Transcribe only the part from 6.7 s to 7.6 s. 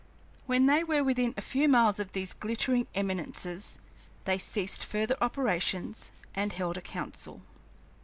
a council.